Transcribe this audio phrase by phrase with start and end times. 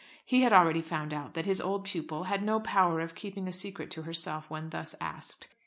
[0.25, 3.53] He had already found out that his old pupil had no power of keeping a
[3.53, 5.47] secret to herself when thus asked.